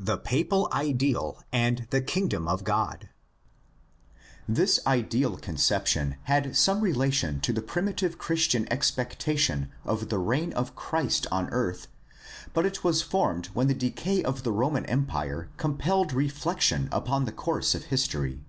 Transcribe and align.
The 0.00 0.18
papal 0.18 0.68
ideal 0.72 1.40
and 1.52 1.86
the 1.90 2.00
Kingdom 2.00 2.48
of 2.48 2.64
God.— 2.64 3.08
This 4.48 4.80
ideal 4.84 5.36
conception 5.36 6.16
has 6.24 6.58
some 6.58 6.80
relation 6.80 7.40
to 7.42 7.52
the 7.52 7.62
primitive 7.62 8.18
Christian 8.18 8.66
ex 8.68 8.90
pectation 8.90 9.68
of 9.84 10.08
the 10.08 10.18
reign 10.18 10.52
of 10.54 10.74
Christ 10.74 11.28
on 11.30 11.48
earth, 11.50 11.86
but 12.52 12.66
it 12.66 12.82
was 12.82 13.00
formed 13.02 13.46
when 13.54 13.68
the 13.68 13.74
decay 13.74 14.24
of 14.24 14.42
the 14.42 14.50
Roman 14.50 14.86
Empire 14.86 15.50
compelled 15.56 16.12
reflection 16.12 16.88
upon 16.90 17.24
the 17.24 17.30
course 17.30 17.76
of 17.76 17.84
history. 17.84 18.42